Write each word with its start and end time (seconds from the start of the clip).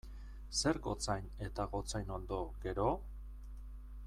Zer 0.61 0.79
gotzain 0.87 1.29
eta 1.49 1.67
gotzainondo, 1.75 2.43
gero? 2.67 2.89